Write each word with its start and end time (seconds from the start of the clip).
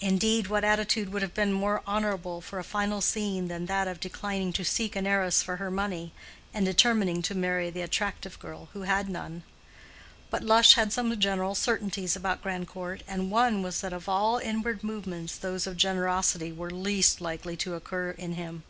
Indeed, 0.00 0.46
what 0.46 0.64
attitude 0.64 1.12
would 1.12 1.20
have 1.20 1.34
been 1.34 1.52
more 1.52 1.82
honorable 1.86 2.40
for 2.40 2.58
a 2.58 2.64
final 2.64 3.02
scene 3.02 3.48
than 3.48 3.66
that 3.66 3.86
of 3.86 4.00
declining 4.00 4.50
to 4.54 4.64
seek 4.64 4.96
an 4.96 5.06
heiress 5.06 5.42
for 5.42 5.56
her 5.58 5.70
money, 5.70 6.14
and 6.54 6.64
determining 6.64 7.20
to 7.20 7.34
marry 7.34 7.68
the 7.68 7.82
attractive 7.82 8.38
girl 8.38 8.70
who 8.72 8.84
had 8.84 9.10
none? 9.10 9.42
But 10.30 10.42
Lush 10.42 10.72
had 10.72 10.90
some 10.90 11.20
general 11.20 11.54
certainties 11.54 12.16
about 12.16 12.40
Grandcourt, 12.42 13.02
and 13.06 13.30
one 13.30 13.60
was 13.62 13.82
that 13.82 13.92
of 13.92 14.08
all 14.08 14.38
inward 14.38 14.82
movements 14.82 15.36
those 15.36 15.66
of 15.66 15.76
generosity 15.76 16.50
were 16.50 16.70
least 16.70 17.20
likely 17.20 17.54
to 17.58 17.74
occur 17.74 18.12
in 18.12 18.32
him. 18.36 18.62